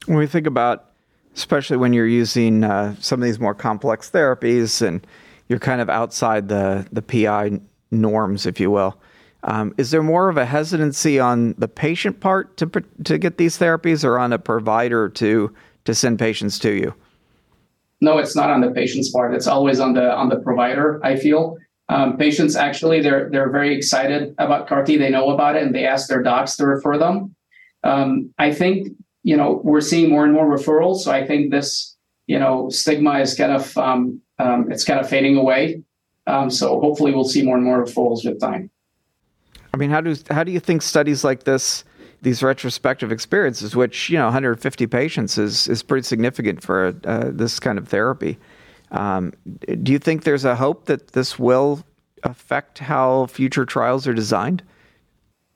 When 0.05 0.17
we 0.17 0.27
think 0.27 0.47
about, 0.47 0.91
especially 1.35 1.77
when 1.77 1.93
you're 1.93 2.07
using 2.07 2.63
uh, 2.63 2.95
some 2.99 3.21
of 3.21 3.25
these 3.25 3.39
more 3.39 3.53
complex 3.53 4.09
therapies 4.09 4.81
and 4.81 5.05
you're 5.49 5.59
kind 5.59 5.81
of 5.81 5.89
outside 5.89 6.47
the 6.47 6.87
the 6.91 7.01
PI 7.01 7.59
norms, 7.91 8.45
if 8.45 8.59
you 8.59 8.71
will. 8.71 8.99
Um, 9.43 9.73
is 9.77 9.91
there 9.91 10.03
more 10.03 10.29
of 10.29 10.37
a 10.37 10.45
hesitancy 10.45 11.19
on 11.19 11.53
the 11.57 11.67
patient 11.67 12.19
part 12.19 12.57
to 12.57 12.67
to 13.03 13.17
get 13.17 13.37
these 13.37 13.57
therapies, 13.57 14.03
or 14.03 14.17
on 14.17 14.33
a 14.33 14.39
provider 14.39 15.09
to 15.09 15.53
to 15.85 15.95
send 15.95 16.17
patients 16.17 16.59
to 16.59 16.71
you? 16.71 16.93
No, 18.01 18.17
it's 18.17 18.35
not 18.35 18.49
on 18.49 18.61
the 18.61 18.71
patient's 18.71 19.09
part. 19.11 19.33
It's 19.33 19.47
always 19.47 19.79
on 19.79 19.93
the 19.93 20.11
on 20.11 20.29
the 20.29 20.37
provider. 20.37 20.99
I 21.03 21.15
feel 21.15 21.57
um, 21.89 22.17
patients 22.17 22.55
actually 22.55 23.01
they're 23.01 23.29
they're 23.29 23.49
very 23.49 23.75
excited 23.75 24.35
about 24.37 24.67
CAR 24.67 24.83
T. 24.85 24.97
They 24.97 25.09
know 25.09 25.31
about 25.31 25.55
it 25.55 25.63
and 25.63 25.75
they 25.75 25.85
ask 25.85 26.07
their 26.07 26.23
docs 26.23 26.55
to 26.57 26.65
refer 26.65 26.97
them. 26.97 27.35
Um, 27.83 28.33
I 28.37 28.53
think 28.53 28.89
you 29.23 29.35
know 29.35 29.61
we're 29.63 29.81
seeing 29.81 30.09
more 30.09 30.23
and 30.23 30.33
more 30.33 30.45
referrals. 30.45 30.99
So 30.99 31.11
I 31.11 31.25
think 31.25 31.51
this 31.51 31.97
you 32.27 32.39
know 32.39 32.69
stigma 32.69 33.19
is 33.19 33.35
kind 33.35 33.51
of 33.51 33.77
um, 33.77 34.21
um 34.37 34.71
it's 34.71 34.85
kind 34.85 34.99
of 34.99 35.09
fading 35.09 35.37
away. 35.37 35.83
Um, 36.27 36.49
so 36.49 36.79
hopefully 36.79 37.11
we'll 37.11 37.23
see 37.23 37.41
more 37.41 37.55
and 37.55 37.65
more 37.65 37.83
referrals 37.83 38.23
with 38.23 38.39
time. 38.39 38.69
I 39.73 39.77
mean, 39.77 39.89
how 39.89 40.01
do 40.01 40.15
how 40.29 40.43
do 40.43 40.51
you 40.51 40.59
think 40.59 40.81
studies 40.81 41.23
like 41.23 41.43
this, 41.43 41.83
these 42.21 42.43
retrospective 42.43 43.11
experiences, 43.11 43.75
which 43.75 44.09
you 44.09 44.17
know 44.17 44.25
150 44.25 44.87
patients 44.87 45.37
is 45.37 45.67
is 45.67 45.83
pretty 45.83 46.05
significant 46.05 46.63
for 46.63 46.95
uh, 47.05 47.29
this 47.31 47.59
kind 47.59 47.77
of 47.77 47.87
therapy? 47.87 48.37
Um, 48.91 49.33
do 49.83 49.91
you 49.91 49.99
think 49.99 50.23
there's 50.23 50.45
a 50.45 50.55
hope 50.55 50.85
that 50.85 51.09
this 51.09 51.37
will 51.37 51.83
affect 52.23 52.79
how 52.79 53.27
future 53.27 53.65
trials 53.65 54.07
are 54.07 54.13
designed? 54.13 54.63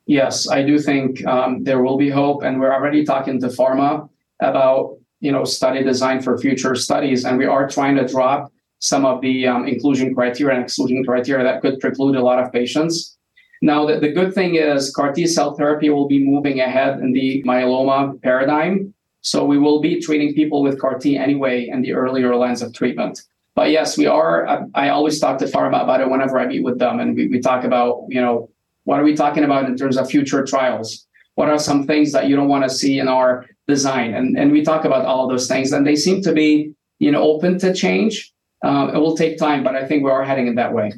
Yes, 0.06 0.50
I 0.50 0.64
do 0.64 0.80
think 0.80 1.26
um, 1.26 1.64
there 1.64 1.82
will 1.82 1.98
be 1.98 2.10
hope, 2.10 2.44
and 2.44 2.60
we're 2.60 2.74
already 2.74 3.06
talking 3.06 3.40
to 3.40 3.48
pharma 3.48 4.10
about 4.42 4.98
you 5.20 5.32
know 5.32 5.44
study 5.46 5.84
design 5.84 6.22
for 6.22 6.38
future 6.38 6.76
studies, 6.76 7.26
and 7.26 7.38
we 7.38 7.46
are 7.46 7.68
trying 7.70 7.96
to 7.96 8.08
drop 8.08 8.52
some 8.80 9.06
of 9.06 9.22
the 9.22 9.48
um, 9.48 9.66
inclusion 9.66 10.14
criteria 10.14 10.56
and 10.56 10.64
exclusion 10.66 11.04
criteria 11.06 11.44
that 11.44 11.62
could 11.62 11.80
preclude 11.80 12.18
a 12.18 12.22
lot 12.22 12.38
of 12.38 12.52
patients. 12.52 13.18
Now, 13.64 13.86
the, 13.86 13.98
the 13.98 14.12
good 14.12 14.34
thing 14.34 14.56
is 14.56 14.94
CAR 14.94 15.14
T 15.14 15.26
cell 15.26 15.56
therapy 15.56 15.90
will 15.90 16.10
be 16.10 16.22
moving 16.22 16.60
ahead 16.60 17.00
in 17.00 17.14
the 17.14 17.42
myeloma 17.44 18.22
paradigm. 18.22 18.94
So 19.22 19.46
we 19.46 19.58
will 19.58 19.80
be 19.80 20.02
treating 20.02 20.34
people 20.34 20.62
with 20.62 20.82
CAR 20.82 21.00
T 21.00 21.16
anyway 21.18 21.70
in 21.70 21.82
the 21.82 21.94
earlier 21.94 22.36
lines 22.36 22.62
of 22.62 22.74
treatment. 22.74 23.22
But 23.56 23.70
yes, 23.70 23.98
we 23.98 24.06
are. 24.06 24.46
I, 24.46 24.66
I 24.76 24.90
always 24.90 25.18
talk 25.18 25.38
to 25.38 25.46
pharma 25.46 25.82
about 25.82 26.02
it 26.02 26.10
whenever 26.10 26.38
I 26.38 26.46
meet 26.46 26.62
with 26.62 26.78
them, 26.78 27.00
and 27.00 27.16
we, 27.16 27.30
we 27.30 27.40
talk 27.40 27.64
about, 27.64 28.04
you 28.10 28.20
know, 28.20 28.50
what 28.84 29.00
are 29.00 29.04
we 29.06 29.16
talking 29.16 29.46
about 29.46 29.64
in 29.64 29.78
terms 29.78 29.96
of 29.96 30.10
future 30.10 30.44
trials? 30.44 31.08
What 31.36 31.48
are 31.48 31.58
some 31.58 31.88
things 31.88 32.12
that 32.12 32.28
you 32.28 32.36
don't 32.36 32.50
want 32.50 32.66
to 32.66 32.70
see 32.70 33.00
in 33.00 33.08
our 33.08 33.46
design? 33.66 34.14
And 34.14 34.38
and 34.38 34.52
we 34.52 34.62
talk 34.64 34.84
about 34.84 35.06
all 35.06 35.30
those 35.30 35.48
things, 35.48 35.72
and 35.72 35.88
they 35.88 35.96
seem 35.96 36.22
to 36.24 36.34
be, 36.34 36.74
you 37.00 37.12
know, 37.14 37.24
open 37.24 37.60
to 37.60 37.74
change. 37.74 38.34
Um, 38.62 38.90
it 38.90 38.98
will 38.98 39.16
take 39.16 39.38
time, 39.38 39.64
but 39.64 39.74
I 39.78 39.88
think 39.88 40.04
we 40.04 40.12
are 40.12 40.26
heading 40.26 40.48
in 40.48 40.56
that 40.56 40.74
way. 40.74 40.92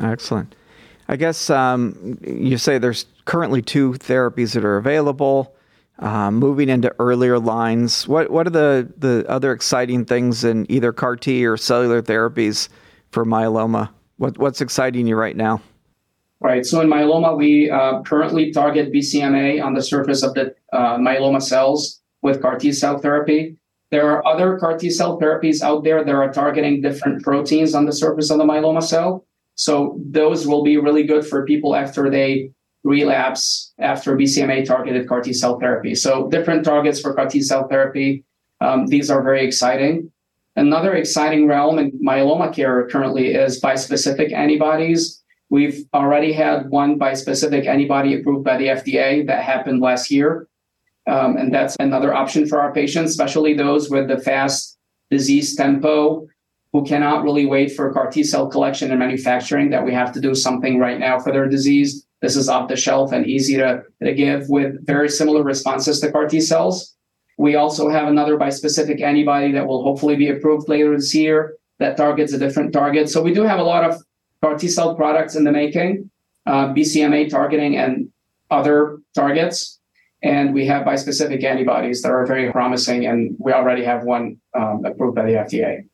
Excellent. 0.00 0.56
I 1.08 1.16
guess 1.16 1.48
um, 1.48 2.18
you 2.22 2.58
say 2.58 2.78
there's 2.78 3.06
currently 3.24 3.62
two 3.62 3.92
therapies 3.94 4.52
that 4.54 4.64
are 4.64 4.76
available. 4.76 5.54
Uh, 5.98 6.30
moving 6.30 6.68
into 6.68 6.94
earlier 7.00 7.40
lines, 7.40 8.06
what 8.06 8.30
what 8.30 8.46
are 8.46 8.50
the 8.50 8.92
the 8.98 9.24
other 9.28 9.50
exciting 9.50 10.04
things 10.04 10.44
in 10.44 10.64
either 10.70 10.92
CAR 10.92 11.16
T 11.16 11.44
or 11.44 11.56
cellular 11.56 12.00
therapies 12.02 12.68
for 13.10 13.24
myeloma? 13.24 13.88
What 14.18 14.38
what's 14.38 14.60
exciting 14.60 15.08
you 15.08 15.16
right 15.16 15.36
now? 15.36 15.60
Right. 16.40 16.64
So 16.64 16.80
in 16.80 16.88
myeloma, 16.88 17.36
we 17.36 17.68
uh, 17.68 18.02
currently 18.02 18.52
target 18.52 18.92
BCMA 18.92 19.64
on 19.64 19.74
the 19.74 19.82
surface 19.82 20.22
of 20.22 20.34
the 20.34 20.54
uh, 20.72 20.98
myeloma 20.98 21.42
cells 21.42 22.00
with 22.22 22.40
CAR 22.40 22.58
T 22.58 22.72
cell 22.72 22.98
therapy. 22.98 23.56
There 23.90 24.08
are 24.08 24.24
other 24.24 24.56
CAR 24.58 24.78
T 24.78 24.90
cell 24.90 25.18
therapies 25.18 25.62
out 25.62 25.82
there 25.82 26.04
that 26.04 26.14
are 26.14 26.32
targeting 26.32 26.80
different 26.80 27.24
proteins 27.24 27.74
on 27.74 27.86
the 27.86 27.92
surface 27.92 28.30
of 28.30 28.38
the 28.38 28.44
myeloma 28.44 28.84
cell. 28.84 29.26
So 29.58 29.98
those 30.08 30.46
will 30.46 30.62
be 30.62 30.76
really 30.76 31.02
good 31.02 31.26
for 31.26 31.44
people 31.44 31.74
after 31.74 32.08
they 32.08 32.52
relapse 32.84 33.74
after 33.80 34.16
BCMA 34.16 34.64
targeted 34.64 35.08
CAR 35.08 35.20
T 35.20 35.32
cell 35.32 35.58
therapy. 35.58 35.96
So 35.96 36.28
different 36.28 36.64
targets 36.64 37.00
for 37.00 37.12
CAR 37.12 37.28
T 37.28 37.42
cell 37.42 37.66
therapy. 37.66 38.22
Um, 38.60 38.86
these 38.86 39.10
are 39.10 39.20
very 39.20 39.44
exciting. 39.44 40.12
Another 40.54 40.94
exciting 40.94 41.48
realm 41.48 41.80
in 41.80 41.90
myeloma 41.98 42.54
care 42.54 42.86
currently 42.88 43.34
is 43.34 43.60
bispecific 43.60 44.32
antibodies. 44.32 45.24
We've 45.50 45.84
already 45.92 46.32
had 46.32 46.70
one 46.70 46.96
bispecific 46.96 47.66
antibody 47.66 48.14
approved 48.14 48.44
by 48.44 48.58
the 48.58 48.68
FDA 48.68 49.26
that 49.26 49.42
happened 49.42 49.80
last 49.80 50.08
year. 50.08 50.46
Um, 51.08 51.36
and 51.36 51.52
that's 51.52 51.74
another 51.80 52.14
option 52.14 52.46
for 52.46 52.60
our 52.60 52.72
patients, 52.72 53.10
especially 53.10 53.54
those 53.54 53.90
with 53.90 54.06
the 54.06 54.18
fast 54.18 54.78
disease 55.10 55.56
tempo 55.56 56.28
who 56.72 56.84
cannot 56.84 57.22
really 57.22 57.46
wait 57.46 57.72
for 57.72 57.92
CAR 57.92 58.10
T 58.10 58.22
cell 58.22 58.48
collection 58.48 58.90
and 58.90 58.98
manufacturing, 58.98 59.70
that 59.70 59.84
we 59.84 59.92
have 59.92 60.12
to 60.12 60.20
do 60.20 60.34
something 60.34 60.78
right 60.78 60.98
now 60.98 61.18
for 61.18 61.32
their 61.32 61.48
disease. 61.48 62.06
This 62.20 62.36
is 62.36 62.48
off 62.48 62.68
the 62.68 62.76
shelf 62.76 63.12
and 63.12 63.26
easy 63.26 63.56
to, 63.56 63.82
to 64.02 64.12
give 64.12 64.48
with 64.48 64.84
very 64.86 65.08
similar 65.08 65.42
responses 65.42 66.00
to 66.00 66.12
CAR 66.12 66.28
T 66.28 66.40
cells. 66.40 66.94
We 67.38 67.54
also 67.54 67.88
have 67.88 68.08
another 68.08 68.36
bispecific 68.36 69.00
antibody 69.00 69.52
that 69.52 69.66
will 69.66 69.82
hopefully 69.82 70.16
be 70.16 70.28
approved 70.28 70.68
later 70.68 70.96
this 70.96 71.14
year 71.14 71.56
that 71.78 71.96
targets 71.96 72.32
a 72.32 72.38
different 72.38 72.72
target. 72.72 73.08
So 73.08 73.22
we 73.22 73.32
do 73.32 73.44
have 73.44 73.60
a 73.60 73.62
lot 73.62 73.88
of 73.88 74.02
CAR 74.42 74.58
T 74.58 74.68
cell 74.68 74.94
products 74.94 75.36
in 75.36 75.44
the 75.44 75.52
making, 75.52 76.10
uh, 76.46 76.68
BCMA 76.68 77.30
targeting 77.30 77.76
and 77.76 78.10
other 78.50 78.98
targets. 79.14 79.78
And 80.22 80.52
we 80.52 80.66
have 80.66 80.84
bispecific 80.84 81.44
antibodies 81.44 82.02
that 82.02 82.10
are 82.10 82.26
very 82.26 82.50
promising, 82.50 83.06
and 83.06 83.36
we 83.38 83.52
already 83.52 83.84
have 83.84 84.02
one 84.02 84.38
um, 84.52 84.84
approved 84.84 85.14
by 85.14 85.24
the 85.24 85.32
FDA. 85.34 85.84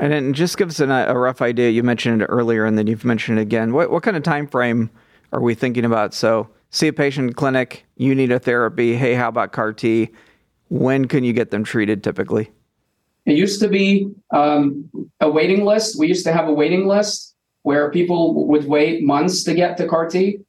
And 0.00 0.12
then 0.12 0.32
just 0.32 0.56
give 0.56 0.68
us 0.68 0.80
an, 0.80 0.90
a 0.90 1.16
rough 1.16 1.42
idea. 1.42 1.70
You 1.70 1.82
mentioned 1.82 2.22
it 2.22 2.26
earlier, 2.26 2.64
and 2.64 2.76
then 2.76 2.86
you've 2.86 3.04
mentioned 3.04 3.38
it 3.38 3.42
again. 3.42 3.72
What 3.72 3.90
what 3.90 4.02
kind 4.02 4.16
of 4.16 4.22
time 4.22 4.46
frame 4.46 4.90
are 5.32 5.40
we 5.40 5.54
thinking 5.54 5.84
about? 5.84 6.14
So, 6.14 6.48
see 6.70 6.88
a 6.88 6.92
patient 6.92 7.28
in 7.28 7.34
clinic, 7.34 7.84
you 7.96 8.14
need 8.14 8.32
a 8.32 8.38
therapy. 8.38 8.96
Hey, 8.96 9.14
how 9.14 9.28
about 9.28 9.52
CAR 9.52 9.72
T? 9.72 10.10
When 10.68 11.06
can 11.06 11.24
you 11.24 11.32
get 11.32 11.50
them 11.50 11.64
treated 11.64 12.02
typically? 12.02 12.50
It 13.26 13.36
used 13.36 13.60
to 13.60 13.68
be 13.68 14.10
um, 14.30 14.90
a 15.20 15.30
waiting 15.30 15.64
list. 15.64 15.98
We 15.98 16.08
used 16.08 16.24
to 16.24 16.32
have 16.32 16.48
a 16.48 16.52
waiting 16.52 16.86
list 16.86 17.34
where 17.62 17.90
people 17.90 18.46
would 18.48 18.64
wait 18.64 19.04
months 19.04 19.44
to 19.44 19.54
get 19.54 19.76
to 19.76 19.86
CAR 19.86 20.08
T, 20.08 20.40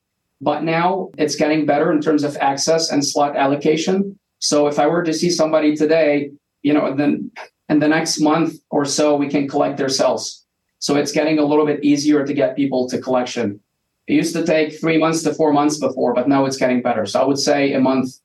but 0.41 0.63
now 0.63 1.11
it's 1.17 1.35
getting 1.35 1.65
better 1.65 1.91
in 1.91 2.01
terms 2.01 2.23
of 2.23 2.35
access 2.37 2.89
and 2.91 3.05
slot 3.05 3.35
allocation. 3.35 4.17
So 4.39 4.67
if 4.67 4.79
I 4.79 4.87
were 4.87 5.03
to 5.03 5.13
see 5.13 5.29
somebody 5.29 5.75
today, 5.75 6.31
you 6.63 6.73
know, 6.73 6.95
then 6.95 7.31
and 7.69 7.81
the 7.81 7.87
next 7.87 8.19
month 8.19 8.55
or 8.69 8.85
so 8.85 9.15
we 9.15 9.29
can 9.29 9.47
collect 9.47 9.77
their 9.77 9.89
cells. 9.89 10.45
So 10.79 10.95
it's 10.95 11.11
getting 11.11 11.39
a 11.39 11.45
little 11.45 11.65
bit 11.65 11.83
easier 11.83 12.25
to 12.25 12.33
get 12.33 12.55
people 12.55 12.89
to 12.89 12.99
collection. 12.99 13.59
It 14.07 14.13
used 14.15 14.33
to 14.33 14.45
take 14.45 14.79
three 14.79 14.97
months 14.97 15.23
to 15.23 15.33
four 15.33 15.53
months 15.53 15.79
before, 15.79 16.13
but 16.13 16.27
now 16.27 16.45
it's 16.45 16.57
getting 16.57 16.81
better. 16.81 17.05
So 17.05 17.21
I 17.21 17.25
would 17.25 17.39
say 17.39 17.73
a 17.73 17.79
month 17.79 18.19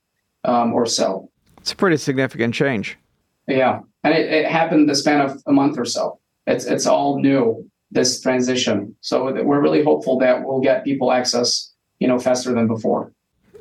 um, 0.45 0.73
or 0.73 0.87
so. 0.87 1.31
It's 1.59 1.73
a 1.73 1.77
pretty 1.77 1.97
significant 1.97 2.55
change. 2.55 2.99
Yeah, 3.47 3.81
and 4.03 4.15
it, 4.15 4.31
it 4.33 4.47
happened 4.47 4.89
the 4.89 4.95
span 4.95 5.21
of 5.21 5.41
a 5.47 5.53
month 5.53 5.79
or 5.79 5.85
so. 5.85 6.19
It's 6.47 6.65
it's 6.65 6.87
all 6.87 7.21
new 7.21 7.69
this 7.91 8.21
transition. 8.21 8.95
So 9.01 9.33
we're 9.43 9.61
really 9.61 9.83
hopeful 9.83 10.19
that 10.19 10.45
we'll 10.45 10.61
get 10.61 10.85
people 10.85 11.13
access, 11.13 11.73
you 12.01 12.09
know, 12.09 12.19
faster 12.19 12.53
than 12.53 12.67
before. 12.67 13.13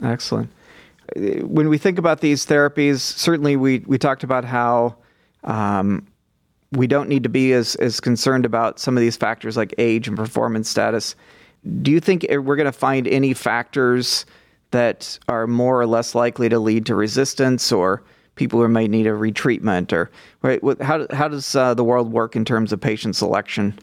Excellent. 0.02 0.50
When 1.16 1.70
we 1.70 1.78
think 1.78 1.98
about 1.98 2.20
these 2.20 2.46
therapies, 2.46 3.00
certainly 3.00 3.56
we 3.56 3.80
we 3.88 3.98
talked 3.98 4.24
about 4.24 4.44
how 4.44 4.98
um, 5.44 6.08
we 6.72 6.88
don't 6.88 7.10
need 7.10 7.24
to 7.24 7.30
be 7.30 7.54
as, 7.54 7.76
as 7.76 8.00
concerned 8.00 8.46
about 8.46 8.80
some 8.80 8.98
of 8.98 9.02
these 9.02 9.16
factors 9.16 9.56
like 9.56 9.74
age 9.78 10.08
and 10.08 10.18
performance 10.18 10.70
status. 10.70 11.16
Do 11.82 11.92
you 11.92 12.00
think 12.00 12.26
we're 12.30 12.56
going 12.56 12.66
to 12.66 12.72
find 12.72 13.08
any 13.08 13.34
factors 13.34 14.26
that 14.72 15.18
are 15.28 15.48
more 15.48 15.80
or 15.80 15.86
less 15.86 16.14
likely 16.14 16.50
to 16.50 16.60
lead 16.60 16.86
to 16.88 16.96
resistance 16.96 17.72
or 17.72 18.04
people 18.36 18.62
who 18.62 18.68
might 18.68 18.90
need 18.90 19.08
a 19.08 19.12
retreatment? 19.12 19.94
Or 19.94 20.12
right, 20.42 20.62
how, 20.82 21.08
how 21.12 21.28
does 21.28 21.56
uh, 21.56 21.74
the 21.74 21.84
world 21.84 22.12
work 22.12 22.36
in 22.36 22.46
terms 22.46 22.74
of 22.74 22.82
patient 22.82 23.16
selection? 23.16 23.78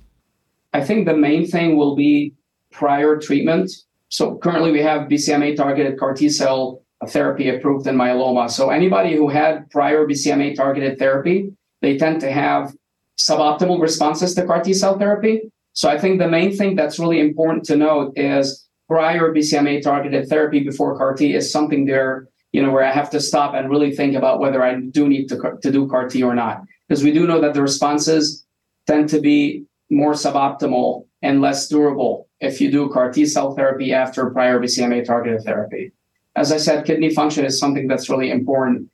I 0.72 0.82
think 0.82 1.06
the 1.06 1.16
main 1.16 1.46
thing 1.46 1.76
will 1.76 1.96
be 1.96 2.34
prior 2.70 3.18
treatment. 3.18 3.70
So 4.08 4.36
currently 4.38 4.72
we 4.72 4.82
have 4.82 5.08
BCMA 5.08 5.56
targeted 5.56 5.98
CAR 5.98 6.14
T 6.14 6.28
cell 6.28 6.83
therapy 7.06 7.48
approved 7.48 7.86
in 7.86 7.96
myeloma. 7.96 8.50
So 8.50 8.70
anybody 8.70 9.16
who 9.16 9.28
had 9.28 9.70
prior 9.70 10.06
BCMA 10.06 10.54
targeted 10.54 10.98
therapy, 10.98 11.52
they 11.82 11.96
tend 11.98 12.20
to 12.20 12.30
have 12.30 12.74
suboptimal 13.18 13.80
responses 13.80 14.34
to 14.34 14.46
CAR 14.46 14.62
T 14.62 14.74
cell 14.74 14.98
therapy. 14.98 15.42
So 15.72 15.88
I 15.88 15.98
think 15.98 16.18
the 16.18 16.28
main 16.28 16.56
thing 16.56 16.76
that's 16.76 16.98
really 16.98 17.20
important 17.20 17.64
to 17.66 17.76
note 17.76 18.12
is 18.16 18.66
prior 18.88 19.32
BCMA 19.32 19.82
targeted 19.82 20.28
therapy 20.28 20.60
before 20.60 20.96
CAR 20.96 21.14
T 21.14 21.34
is 21.34 21.50
something 21.50 21.84
there, 21.84 22.28
you 22.52 22.62
know, 22.62 22.70
where 22.70 22.84
I 22.84 22.92
have 22.92 23.10
to 23.10 23.20
stop 23.20 23.54
and 23.54 23.70
really 23.70 23.94
think 23.94 24.14
about 24.14 24.40
whether 24.40 24.62
I 24.62 24.80
do 24.80 25.08
need 25.08 25.28
to, 25.28 25.58
to 25.62 25.70
do 25.70 25.88
CAR 25.88 26.08
T 26.08 26.22
or 26.22 26.34
not. 26.34 26.62
Because 26.88 27.02
we 27.02 27.12
do 27.12 27.26
know 27.26 27.40
that 27.40 27.54
the 27.54 27.62
responses 27.62 28.44
tend 28.86 29.08
to 29.10 29.20
be 29.20 29.64
more 29.90 30.12
suboptimal 30.12 31.06
and 31.22 31.40
less 31.40 31.68
durable 31.68 32.28
if 32.40 32.60
you 32.60 32.70
do 32.70 32.90
CAR 32.90 33.12
T 33.12 33.26
cell 33.26 33.54
therapy 33.54 33.92
after 33.92 34.30
prior 34.30 34.58
BCMA 34.60 35.04
targeted 35.04 35.42
therapy 35.42 35.92
as 36.36 36.52
I 36.52 36.56
said, 36.56 36.84
kidney 36.84 37.10
function 37.10 37.44
is 37.44 37.58
something 37.58 37.86
that's 37.86 38.08
really 38.08 38.30
important. 38.30 38.88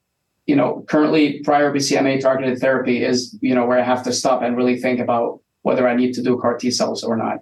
You 0.47 0.56
know, 0.56 0.85
currently 0.88 1.40
prior 1.40 1.73
BCMA 1.73 2.20
targeted 2.20 2.59
therapy 2.59 3.04
is, 3.04 3.38
you 3.40 3.54
know, 3.54 3.66
where 3.66 3.78
I 3.78 3.82
have 3.82 4.02
to 4.04 4.12
stop 4.12 4.42
and 4.42 4.56
really 4.56 4.80
think 4.80 5.00
about 5.00 5.40
whether 5.62 5.88
I 5.88 5.94
need 5.94 6.14
to 6.14 6.23
do 6.23 6.38
CAR 6.38 6.56
T 6.56 6.70
cells 6.70 7.04
or 7.04 7.16
not. 7.16 7.38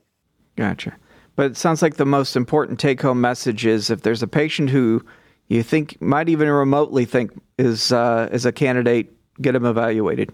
Gotcha. 0.57 0.97
But 1.37 1.52
it 1.52 1.57
sounds 1.57 1.83
like 1.83 1.97
the 1.97 2.05
most 2.05 2.37
important 2.37 2.81
take 2.81 3.00
home 3.00 3.21
message 3.21 3.64
is 3.64 3.90
if 3.90 4.02
there's 4.02 4.23
a 4.23 4.26
patient 4.26 4.71
who 4.71 5.05
you 5.47 5.62
think 5.62 6.00
might 6.02 6.28
even 6.28 6.49
remotely 6.49 7.05
think 7.05 7.31
is 7.59 7.93
uh, 7.93 8.28
is 8.33 8.45
a 8.45 8.52
candidate, 8.52 9.12
get 9.40 9.52
them 9.52 9.64
evaluated. 9.64 10.33